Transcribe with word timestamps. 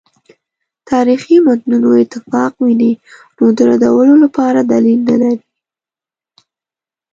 تاریخي 0.91 1.35
متونو 1.45 1.89
اتفاق 2.01 2.53
ویني 2.63 2.91
نو 3.37 3.45
د 3.57 3.59
ردولو 3.69 4.15
لپاره 4.23 4.59
دلیل 4.73 4.99
نه 5.09 5.15
لري. 5.21 5.45